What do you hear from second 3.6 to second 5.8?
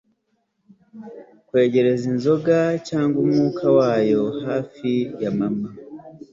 wayo hafi ya mama